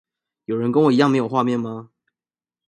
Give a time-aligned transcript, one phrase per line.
[0.45, 1.91] 有人跟我一樣沒有畫面嗎？